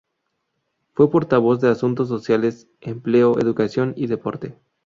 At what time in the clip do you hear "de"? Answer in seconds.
1.61-1.69